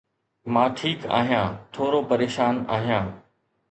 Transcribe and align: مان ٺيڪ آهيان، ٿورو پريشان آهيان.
مان 0.55 0.69
ٺيڪ 0.79 0.99
آهيان، 1.19 1.49
ٿورو 1.79 1.99
پريشان 2.15 2.55
آهيان. 2.81 3.05